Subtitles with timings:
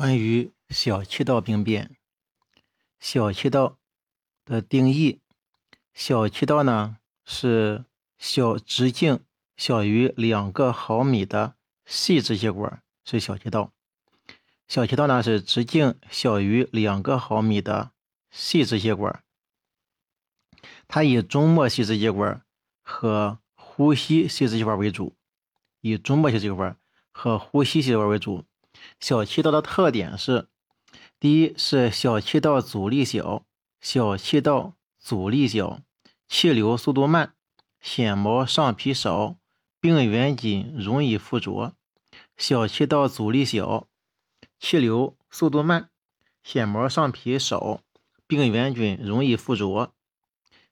[0.00, 1.94] 关于小气道病变，
[2.98, 3.76] 小气道
[4.46, 5.20] 的定义：
[5.92, 7.84] 小气道呢是
[8.16, 9.22] 小直径
[9.58, 11.54] 小于两个毫米的
[11.84, 13.74] 细支气管，是小气道。
[14.66, 17.92] 小气道呢是直径小于两个毫米的
[18.30, 19.22] 细支气管，
[20.88, 22.42] 它以中末细支气管
[22.80, 25.14] 和呼吸细支气管为主，
[25.82, 26.78] 以中末细支气管
[27.10, 28.46] 和呼吸细支气管为主。
[28.98, 30.48] 小气道的特点是：
[31.18, 33.44] 第一是小气道阻力小，
[33.80, 35.80] 小气道阻力小，
[36.28, 37.34] 气流速度慢，
[37.80, 39.36] 纤毛上皮少，
[39.80, 41.74] 病原菌容易附着。
[42.36, 43.86] 小气道阻力小，
[44.58, 45.90] 气流速度慢，
[46.42, 47.82] 纤毛上皮少，
[48.26, 49.92] 病原菌容易附着。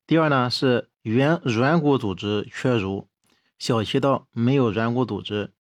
[0.07, 3.07] 第二呢是软软骨组织缺如，
[3.59, 5.53] 小气道没有软骨组织。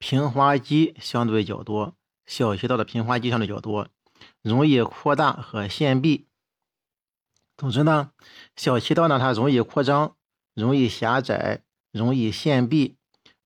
[0.00, 3.86] 平滑肌相对较多，小气道的平滑肌相对较多，
[4.40, 6.26] 容易扩大和限闭。
[7.54, 8.12] 总之呢，
[8.56, 10.16] 小气道呢它容易扩张，
[10.54, 11.62] 容易狭窄，
[11.92, 12.96] 容易限闭，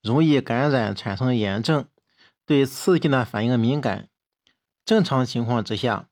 [0.00, 1.88] 容易感染产生炎症，
[2.46, 4.08] 对刺激呢反应敏感。
[4.84, 6.08] 正常情况之下，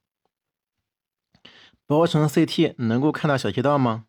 [1.87, 4.07] 薄层 CT 能够看到小气道吗？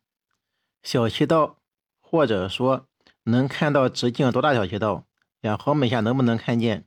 [0.82, 1.60] 小气道，
[2.02, 2.88] 或者说
[3.26, 5.06] 能看到直径多大小气道？
[5.44, 6.86] 两毫米下能不能看见？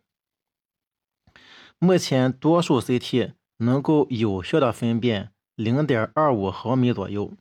[1.78, 7.34] 目前多数 CT 能够有效的分辨零点二五毫米左右，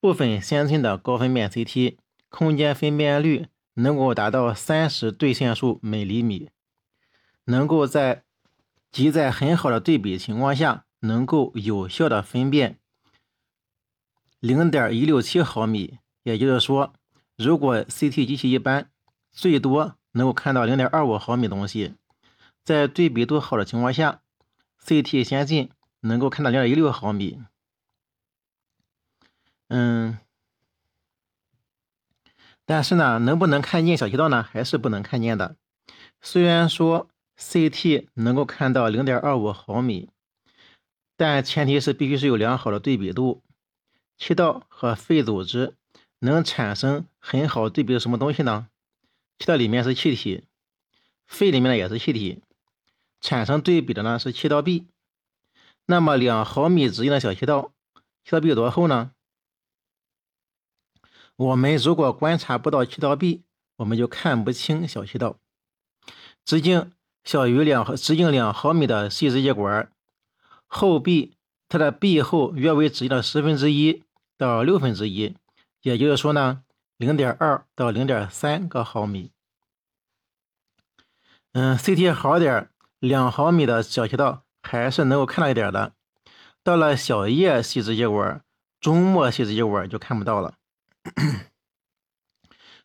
[0.00, 1.98] 部分先进的高分辨 CT
[2.30, 6.48] 空间分辨率能够达到三十对线数每厘米，
[7.44, 8.24] 能够在
[8.90, 12.78] 即在很好的对比情况下，能够有效的分辨
[14.40, 15.98] 零点一六七毫米。
[16.22, 16.94] 也就是说，
[17.36, 18.90] 如果 CT 机器一般，
[19.30, 19.98] 最多。
[20.14, 21.94] 能够看到零点二五毫米东西，
[22.62, 24.22] 在对比度好的情况下
[24.82, 25.70] ，CT 先进
[26.00, 27.42] 能够看到零点一六毫米。
[29.68, 30.18] 嗯，
[32.64, 34.42] 但是呢，能不能看见小气道呢？
[34.42, 35.56] 还是不能看见的。
[36.20, 40.10] 虽然说 CT 能够看到零点二五毫米，
[41.16, 43.42] 但前提是必须是有良好的对比度。
[44.16, 45.74] 气道和肺组织
[46.20, 48.68] 能产生很好对比的什么东西呢？
[49.38, 50.44] 气道里面是气体，
[51.26, 52.40] 肺里面呢也是气体，
[53.20, 54.86] 产生对比的呢是气道壁。
[55.86, 57.72] 那么两毫米直径的小气道，
[58.24, 59.10] 气道壁有多厚呢？
[61.36, 63.42] 我们如果观察不到气道壁，
[63.76, 65.36] 我们就看不清小气道。
[66.44, 66.92] 直径
[67.24, 69.90] 小于两毫，直径两毫米的细支气管，
[70.66, 71.34] 厚壁
[71.68, 74.04] 它的壁厚约为直径的十分之一
[74.38, 75.34] 到六分之一，
[75.82, 76.62] 也就是说呢。
[76.96, 79.32] 零点二到零点三个毫米，
[81.52, 85.92] 嗯，CT 好点，两毫米的小气道还是能够看到一点的。
[86.62, 88.44] 到了小叶细支气管、
[88.80, 90.54] 中末细支气管就看不到了。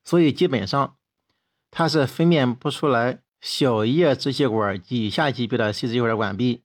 [0.04, 0.98] 所以基本上
[1.70, 6.64] 它是分辨不出来小叶支气管以下级别的细支气管管壁。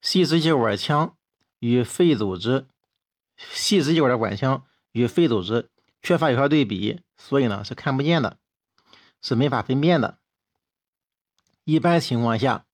[0.00, 1.16] 细支气管腔
[1.58, 2.68] 与肺组织，
[3.36, 5.68] 细支气管的管腔与肺组织。
[6.02, 8.38] 缺乏有效对比，所以呢是看不见的，
[9.20, 10.18] 是没法分辨的。
[11.64, 12.66] 一般情况下，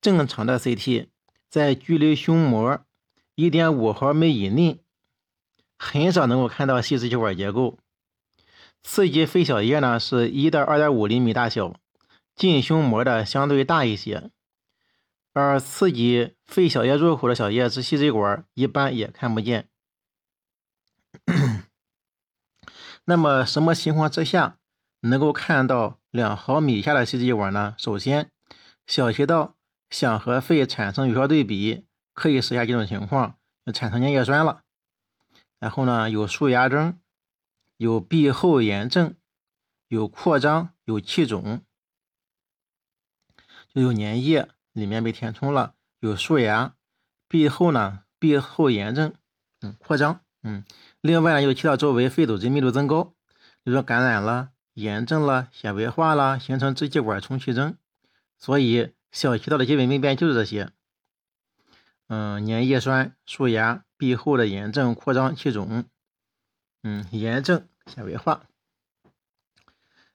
[0.00, 1.08] 正常的 CT
[1.48, 2.84] 在距离胸膜
[3.34, 4.78] 一点五毫米以内，
[5.76, 7.78] 很少能够看到细支气管结构。
[8.84, 11.74] 刺激肺小叶呢是一到二点五厘米大小，
[12.36, 14.30] 近胸膜的相对大一些，
[15.32, 19.68] 而刺激肺小叶入口的小叶支细支管一般也看不见。
[23.10, 24.58] 那么什么情况之下
[25.00, 27.74] 能够看到两毫米以下的细支管呢？
[27.78, 28.30] 首先，
[28.86, 29.56] 小气道
[29.88, 33.38] 想和肺产生有效对比，可以试下几种情况：
[33.72, 34.60] 产生粘液栓了，
[35.58, 37.00] 然后呢有树芽征，
[37.78, 39.14] 有壁后炎症，
[39.88, 41.62] 有扩张，有气肿，
[43.72, 46.74] 就有粘液里面被填充了，有树芽，
[47.26, 49.14] 壁后呢壁后炎症，
[49.62, 50.20] 嗯，扩张。
[50.44, 50.64] 嗯，
[51.00, 53.04] 另外呢，又气道周围肺组织密度增高，
[53.62, 57.76] 比如说感染了、炎症了、纤维化了，形成支气管充气征。
[58.36, 60.70] 所以小气道的基本病变就是这些，
[62.08, 65.84] 嗯，粘液栓、树芽、壁后的炎症、扩张、气肿，
[66.82, 68.42] 嗯，炎症、纤维化，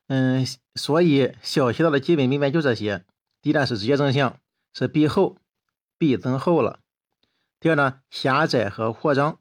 [0.08, 0.46] 嗯，
[0.76, 3.06] 所以小气道的基本病变就这些。
[3.42, 4.40] 第一呢是直接征象，
[4.74, 5.38] 是壁厚、
[5.98, 6.80] 壁增厚了；
[7.60, 9.40] 第二呢狭窄和扩张。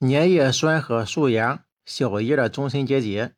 [0.00, 3.34] 粘液栓和树芽、小叶的终身结节，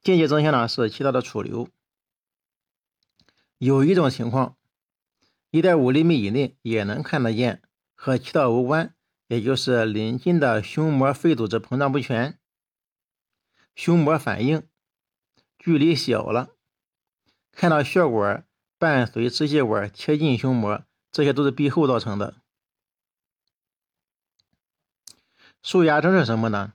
[0.00, 1.68] 间接征象呢是气道的储留。
[3.58, 4.56] 有一种情况，
[5.50, 7.62] 一点五厘米以内也能看得见，
[7.96, 8.94] 和气道无关，
[9.26, 12.38] 也就是邻近的胸膜肺组织膨胀不全，
[13.74, 14.62] 胸膜反应
[15.58, 16.50] 距离小了，
[17.50, 18.46] 看到血管
[18.78, 22.43] 伴随支气管贴近胸膜，这些都是闭后造成的。
[25.64, 26.74] 束压症是什么呢？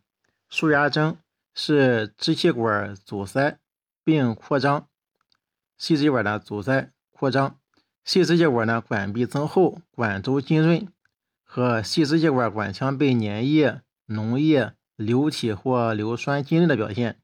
[0.49, 1.15] 束压症
[1.53, 3.59] 是支气管阻塞
[4.03, 4.89] 并扩张。
[5.77, 7.59] 细支气管的阻塞扩张，
[8.03, 10.91] 细支气管呢管壁增厚，管周浸润，
[11.43, 17.21] 和细支气管管腔被粘液、脓液、流体或硫酸浸润的表现。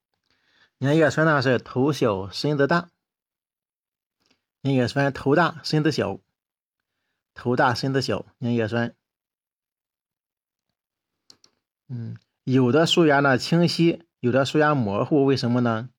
[0.79, 2.91] 粘液酸呢是头小身子大，
[4.61, 6.19] 粘液酸头大身子小，
[7.33, 8.93] 头大身子小，粘液酸。
[11.87, 15.89] 嗯，有的束压呢清晰，有的束压模糊，为什么呢？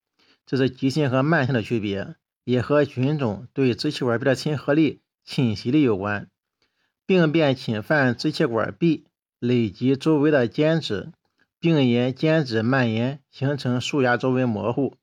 [0.45, 2.17] 这是急性和慢性的区别。
[2.45, 6.31] 也和菌种对支气管壁的亲和力、侵袭力有关。
[7.05, 9.09] 病变侵犯支气管壁，
[9.41, 11.11] 累及周围的间质，
[11.59, 14.95] 并沿间质蔓延，形成束压周围模糊。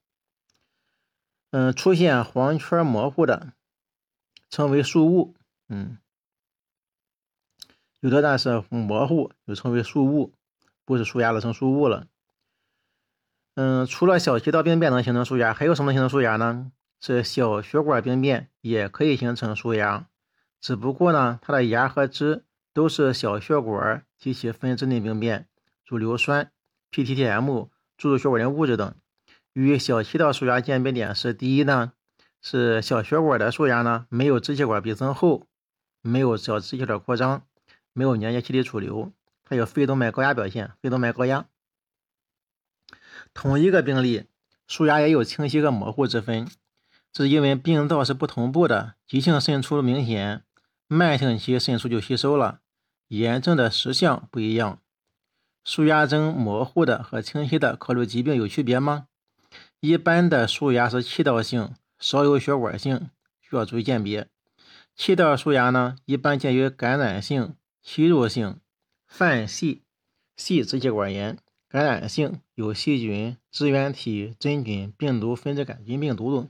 [1.51, 3.51] 嗯，出现黄圈模糊的，
[4.49, 5.35] 称为束物。
[5.67, 5.97] 嗯，
[7.99, 10.31] 有的呢是模糊，又称为束物，
[10.85, 12.07] 不是束压了，成束物了。
[13.55, 16.71] 嗯，除了小气道病变能形成束压，还有什么形成束压呢？
[16.99, 20.07] 是小血管病变也可以形成束压，
[20.61, 25.47] 只不过呢，它的压和支都是小血管及其分支内病变，
[25.85, 26.49] 如硫酸、
[26.91, 28.95] PTTM、注入血管的物质等。
[29.51, 31.91] 与小气道束压鉴别点是：第一呢，
[32.41, 35.45] 是小血管的束压呢，没有支气管壁增厚，
[36.01, 37.43] 没有小支气管扩张，
[37.91, 39.11] 没有粘液气体储留，
[39.43, 41.45] 还有肺动脉高压表现，肺动脉高压。
[43.33, 44.25] 同一个病例，
[44.67, 46.47] 束压也有清晰和模糊之分。
[47.11, 50.43] 这是因为病灶是不同步的，急性渗出明显，
[50.87, 52.61] 慢性期渗出就吸收了，
[53.07, 54.79] 炎症的实相不一样。
[55.63, 59.07] 束压征模糊的和清晰的，考虑疾病有区别吗？
[59.79, 63.09] 一般的束压是气道性，少有血管性，
[63.41, 64.27] 需要注意鉴别。
[64.95, 68.59] 气道束压呢，一般见于感染性、吸入性、
[69.15, 69.83] 泛细
[70.35, 71.37] 细支气管炎。
[71.67, 76.49] 感染性有细菌、支原体、真菌、病毒、分支杆菌病毒等。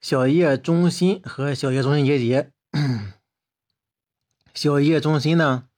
[0.00, 2.52] 小叶中心和小叶中心结节，
[4.54, 5.68] 小叶中心呢，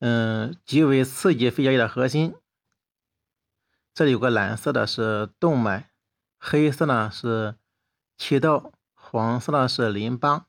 [0.00, 2.34] 嗯，即为刺激肺小叶的核心。
[3.94, 5.92] 这里有个蓝色的是动脉，
[6.38, 7.54] 黑色呢是
[8.18, 10.46] 气道，黄色的是淋巴，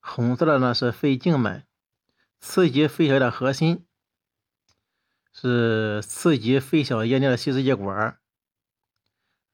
[0.00, 1.66] 红色的呢是肺静脉。
[2.40, 3.84] 刺激肺小叶的核心
[5.32, 8.18] 是刺激肺小叶内的细支气管。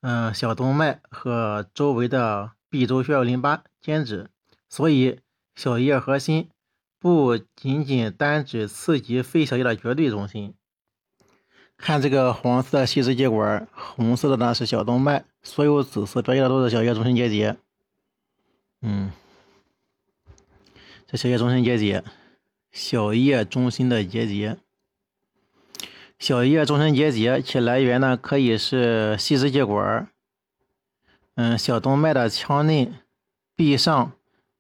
[0.01, 4.29] 嗯，小动脉和周围的壁周血淋巴间质，
[4.69, 5.21] 所以
[5.55, 6.51] 小叶核心
[6.99, 10.55] 不仅仅单指刺激肺小叶的绝对中心。
[11.77, 17.57] 看这个黄色细支气管，红色的呢是小动脉，所有紫色标记的都是小叶中心结节。
[18.81, 19.11] 嗯，
[21.07, 22.05] 这小叶中心结节，
[22.75, 24.59] 小叶中心的结节。
[26.19, 30.11] 小叶中心结节，其来源呢可以是细支气管，
[31.37, 32.93] 嗯，小动脉的腔内、
[33.55, 34.13] 壁上、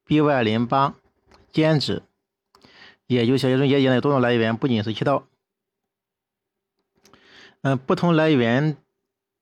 [0.04, 0.94] 壁外淋巴、
[1.52, 2.04] 间质，
[3.08, 5.26] 也就小叶中心结节的多种来源，不仅是气道。
[7.62, 8.76] 嗯，不同来源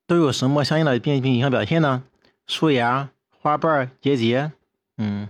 [0.07, 2.05] 都有什么相应的病病影响表现呢？
[2.47, 4.53] 树芽、花瓣结节。
[4.97, 5.29] 嗯，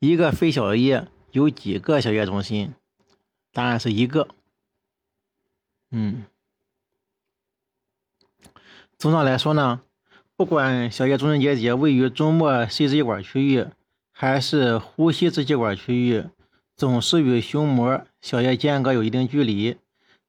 [0.00, 1.06] 一个肺小叶
[1.36, 2.72] 有几个小叶中心？
[3.52, 4.28] 答案是一个。
[5.90, 6.24] 嗯，
[8.96, 9.82] 总的来说呢，
[10.34, 13.66] 不管小叶中心结节位于中末细支气管区域，
[14.12, 16.24] 还是呼吸支气管区域，
[16.74, 19.76] 总是与胸膜小叶间隔有一定距离，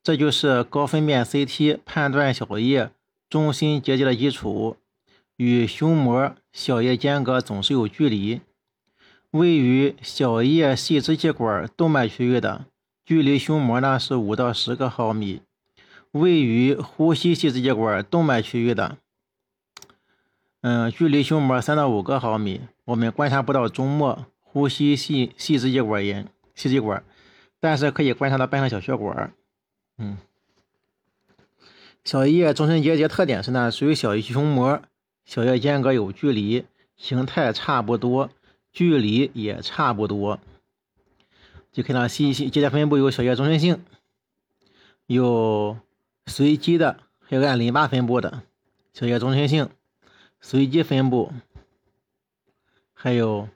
[0.04, 2.92] 这就是高分辨 CT 判断小叶
[3.30, 4.76] 中心结节的基础。
[5.38, 8.42] 与胸膜小叶间隔总是有距离，
[9.38, 12.66] 位于小叶细支气管动脉区域的，
[13.06, 15.42] 距离胸膜呢是五到十个毫米。
[16.12, 18.98] 位于呼吸细支气管动脉区域的，
[20.62, 27.04] 嗯，距离胸膜三到五个毫米，我们观察不到中末呼吸细细支气管炎细支管，
[27.60, 29.32] 但是可以观察到半上小血管。
[30.00, 30.18] 嗯，
[32.04, 34.82] 小叶中心结节特点是呢，属于小叶胸膜
[35.26, 36.66] 小叶间隔有距离，
[36.96, 38.32] 形态差不多，
[38.78, 40.40] 距离也差不多。
[41.72, 43.84] 就看到细细结节分布有小叶中心性，
[45.08, 45.78] 有。
[46.30, 48.44] 随机的，还有按淋巴分布的，
[48.94, 49.70] 小叶中心性，
[50.42, 51.32] 随机分布，
[52.94, 53.48] 还有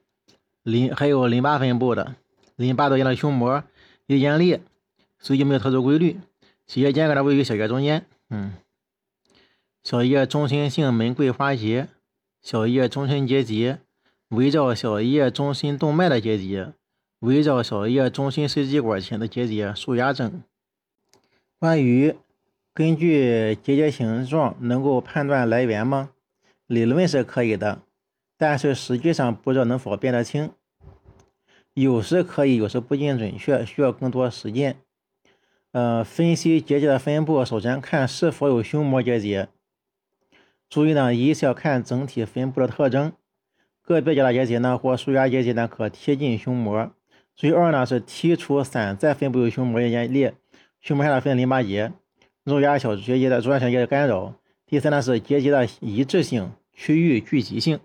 [0.63, 2.15] 淋还有淋巴分布的
[2.55, 3.61] 淋巴窦炎的胸膜
[4.05, 4.61] 有眼裂，
[5.19, 6.17] 随机没有特殊规律。
[6.65, 8.53] 血液间隔的位于小叶中间，嗯，
[9.83, 11.89] 小叶中心性门桂花结，
[12.41, 13.79] 小叶中心结节，
[14.31, 16.71] 围绕小叶中心动脉的结节，
[17.19, 20.41] 围绕小叶中心支气管前的结节，束压症。
[21.59, 22.15] 关于
[22.73, 26.11] 根据结节形状能够判断来源吗？
[26.65, 27.81] 理论是可以的，
[28.38, 30.51] 但是实际上不知道能否辨得清。
[31.73, 34.77] 有时可以，有时不尽准确，需要更多实践。
[35.73, 39.50] 呃，分析结节的分布，首先看是否有胸膜结节。
[40.69, 43.11] 注意呢，一是要看整体分布的特征，
[43.83, 46.91] 个别结节呢或束压结节呢可贴近胸膜。
[47.35, 50.35] 注意二呢是剔除散在分布于胸膜炎裂，
[50.79, 51.91] 胸膜下的分淋巴结，
[52.43, 54.35] 肉芽小结节的肉芽小结的干扰。
[54.65, 57.79] 第三呢是结节的一致性、区域聚集性。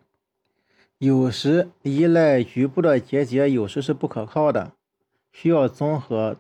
[0.99, 4.73] 有时依赖局部的结节，有时是不可靠的，
[5.33, 6.37] 需要综合。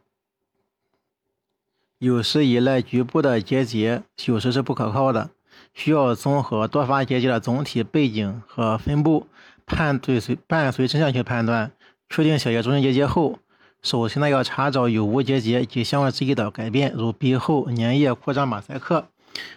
[1.99, 5.31] 有时依赖局部的结节，有时是不可靠的，
[5.75, 9.27] 需要综合多发结节的总体背景和分布，
[9.67, 11.73] 判对随伴随真相去判断。
[12.09, 13.39] 确定小叶中心结节后，
[13.83, 19.09] 首先呢要查找有无结节及相关肢体的改变，如鼻后、粘液、扩张、马赛克，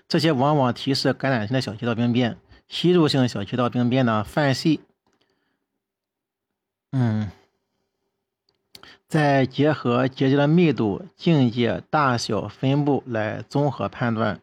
[0.08, 2.38] 这些往往提示感染性的小气道病变。
[2.68, 4.82] 吸入性小气道病变呢泛细，
[6.91, 7.32] 嗯。
[9.08, 14.39] 再结合结节的密度、境界、大小、分布来综合判断。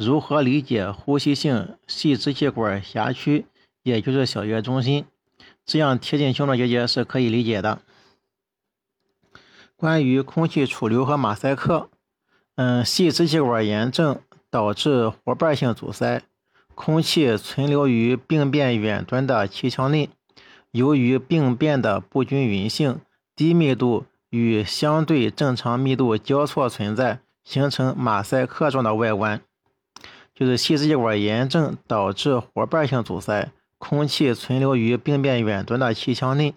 [0.00, 3.44] 如何理解呼吸性细支气管狭区，
[3.82, 5.04] 也就是小叶中心？
[5.66, 7.82] 这样贴近胸的结节是可以理解的。
[9.76, 11.90] 关于空气储留和马赛克，
[12.54, 14.18] 嗯，细支气管炎症
[14.50, 16.22] 导致活瓣性阻塞，
[16.74, 20.08] 空气存留于病变远端的气腔内，
[20.70, 23.00] 由于病变的不均匀性。
[23.36, 29.42] 低密度与相对正常密度交错存在，形成马赛克状的外观，
[30.40, 36.54] 就是细支气管炎症导致活瓣性阻塞，空气存留于病变远端的气腔内，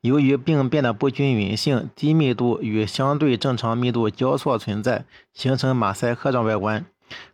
[0.00, 6.84] 由于病变的不均匀性，低密度与相对正常密度交错存在，形成马赛克状外观，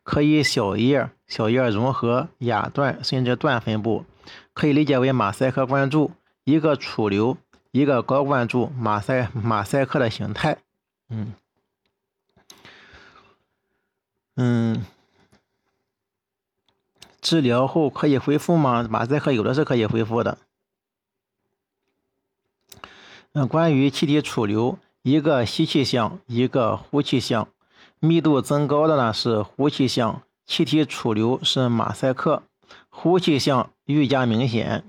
[0.03, 4.05] 可以小叶、小叶融合、亚段甚至段分布，
[4.53, 6.11] 可以理解为马赛克灌注
[6.45, 7.39] 一个储留。
[7.71, 10.57] 一个高灌注马赛马赛克的形态，
[11.11, 11.35] 嗯。
[14.37, 14.87] 嗯，
[17.21, 18.87] 治疗后可以恢复吗？
[18.89, 20.39] 马赛克有的是可以恢复的。
[23.33, 27.49] 嗯，关于气体储留，一个吸气项，一个呼气项，
[28.01, 32.43] 密度增高的呢是呼气项，气体储留是马赛克，
[32.89, 34.85] 呼气项愈加明显。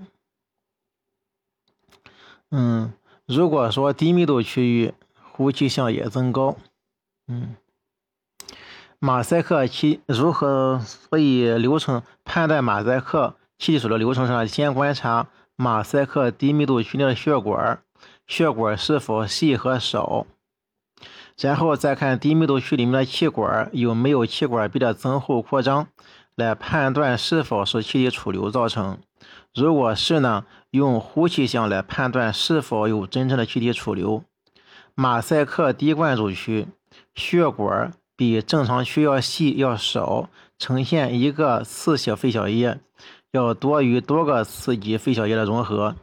[2.51, 2.93] 嗯，
[3.25, 4.93] 如果说低密度区域
[5.33, 6.57] 呼气项也增高，
[7.27, 7.55] 嗯，
[9.01, 10.79] 马赛克气如何？
[10.79, 17.81] 所以流程判断马赛克气体储留流程上，先观察马赛克低密度区内的血管，
[18.27, 20.27] 血管是否细和少，
[21.39, 25.87] 然后再看低密度区里面的气管有没有气管壁的增厚扩张，
[26.35, 28.99] 来判断是否是气体储留造成。
[29.55, 34.25] 如果是呢，用呼气相来判断是否有真正的气体储留。
[34.93, 36.67] 马赛克低灌注区
[37.15, 42.81] 血管比正常区要细要少，呈现一个次小肺小叶，
[43.31, 45.95] 要多于多个次级肺小叶的融合，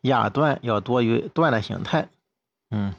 [0.00, 2.08] 亚段要多于段的形态。
[2.72, 2.92] 嗯，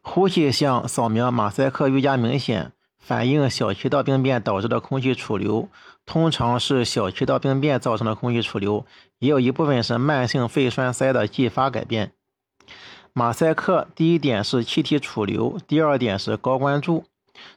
[0.00, 5.68] 呼气项扫描马赛克愈加明显，反映小气道病变导致的空气储留。
[6.06, 8.86] 通常是小气道病变造成的空气储留，
[9.18, 12.12] 也有一部分是慢性肺栓塞的继发改变。
[13.12, 17.04] 马赛克第一点是气体储留，第二点是高关注。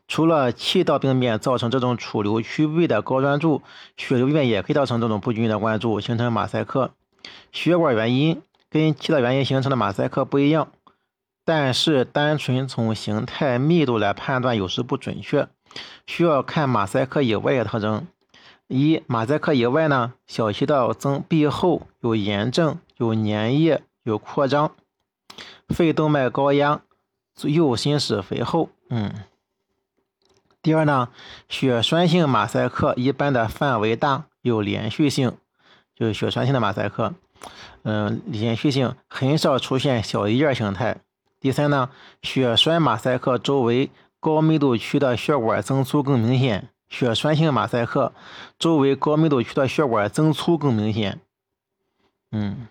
[0.08, 3.62] 除了气道病变造成这种储留区位的高专注，
[3.98, 6.92] 血流病变也可以造成这种不均匀的关注，形成马赛克。
[7.52, 10.70] 血管原因跟气道原因形成的马赛克不一样，
[11.44, 15.48] 但是单纯从形态密度来判断有时不准确，
[16.06, 18.08] 需要看马赛克以外的特征。
[18.68, 24.72] 一马赛克以外呢，小气道增闭后有炎症、有粘液、有扩张，
[25.70, 26.82] 肺动脉高压，
[27.44, 28.70] 右心室肥厚。
[28.90, 29.14] 嗯。
[30.66, 31.10] 第二呢，
[31.48, 35.38] 血栓性马赛克一般的范围大，有连续性，
[35.94, 37.14] 就是血栓性的马赛克，
[37.84, 40.98] 嗯，连续性很少出现小叶形态。
[41.40, 41.92] 第三呢，
[42.24, 46.70] 血栓马赛克周围高密度区的血管增粗更明显。
[46.90, 48.12] 血栓性马赛克，
[48.58, 51.22] 周围高密度区的血管增粗更明显。
[52.32, 52.68] 嗯，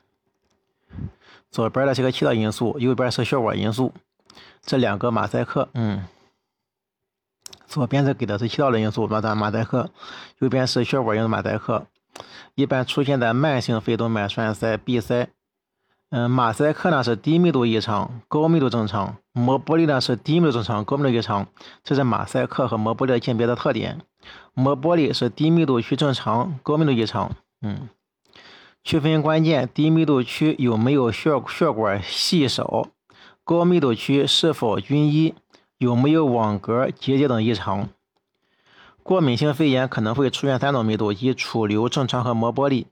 [1.48, 3.94] 左边的是个气道因素，右边是血管因素。
[4.62, 6.04] 这两个马赛克，嗯，
[7.74, 9.90] 左边是给的是气道的因素，马马赛克，
[10.38, 11.88] 右边是血管因素马赛克。
[12.54, 15.28] 一般出现在慢性肺动脉栓塞、闭塞。
[16.10, 21.48] 嗯，马赛克呢是低密度异常，高密度正常；膜玻璃呢是低密度正常，高密度异常。
[21.82, 24.00] 这是马赛克和膜玻璃的鉴别的特点。
[24.52, 27.32] 膜玻璃是低密度区正常，高密度异常。
[27.60, 27.88] 嗯，
[28.84, 32.86] 区分关键：低密度区有没有血血管细少？
[33.42, 35.34] 高密度区是否均一？
[35.78, 37.88] 有没有网格结节等异常？
[39.02, 42.86] 过敏性肺炎可能会出现三种密度：即储留、正常和膜玻璃。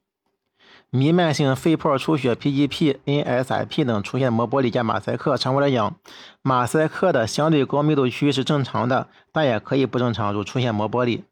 [0.90, 5.38] 弥漫性肺泡出血 （PGP、NSIP 等）出现膜玻璃加马赛克。
[5.38, 5.96] 常规来讲，
[6.42, 11.22] 马赛克的相对高密度区是正常的，但也可以不正常，如出现膜玻璃。